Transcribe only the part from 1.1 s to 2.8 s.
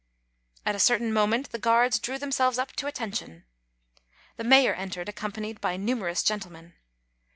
moment the guards drew themselves up